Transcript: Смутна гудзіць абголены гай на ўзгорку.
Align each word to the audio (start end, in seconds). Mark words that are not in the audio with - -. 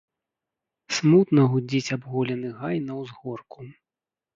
Смутна 0.97 1.45
гудзіць 1.53 1.93
абголены 1.99 2.49
гай 2.59 2.85
на 2.91 3.01
ўзгорку. 3.05 3.73